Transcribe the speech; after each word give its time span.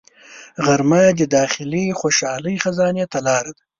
غرمه 0.65 1.03
د 1.19 1.21
داخلي 1.37 1.85
خوشحالۍ 1.99 2.55
خزانې 2.63 3.05
ته 3.11 3.19
لار 3.27 3.45
ده 3.55 3.61